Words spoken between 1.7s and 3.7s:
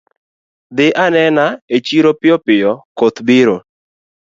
e chiro piyo piyo koth biro